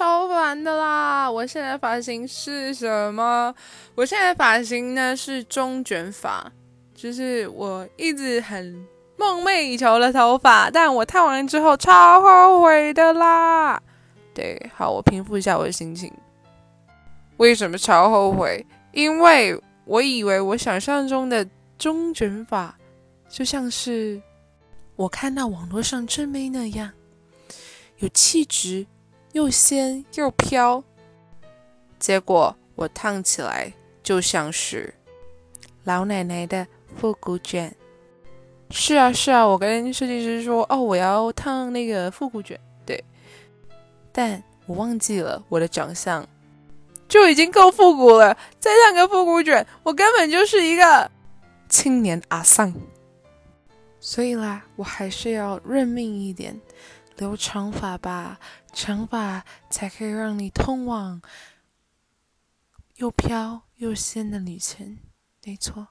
[0.00, 1.30] 超烦的啦！
[1.30, 3.54] 我现在发型是什么？
[3.94, 6.50] 我现在发型呢是中卷发，
[6.94, 8.86] 就是我一直很
[9.18, 13.78] 梦寐以求的头发，但我烫完之后超后悔的啦。
[14.32, 16.10] 对，好，我平复一下我的心情。
[17.36, 18.64] 为什么超后悔？
[18.92, 19.54] 因为
[19.84, 21.46] 我以为我想象中的
[21.76, 22.74] 中卷发
[23.28, 24.18] 就像是
[24.96, 26.90] 我看到网络上真妹那样，
[27.98, 28.86] 有气质。
[29.32, 30.82] 又仙又飘，
[31.98, 34.92] 结果我烫起来就像是
[35.84, 36.66] 老奶奶的
[36.96, 37.74] 复古卷。
[38.70, 43.02] 是啊是啊，我跟设计师说，哦，我要烫那个复古卷，对。
[44.12, 46.26] 但我忘记了我的长相
[47.08, 51.10] 就已经够复古了，再烫个复古卷，我根本就是一个
[51.68, 52.72] 青年阿桑。
[54.00, 56.58] 所以啦，我还是要认命一点。
[57.20, 58.40] 留长发吧，
[58.72, 61.20] 长发才可以让你通往
[62.94, 64.96] 又飘又仙的旅程。
[65.44, 65.88] 没错。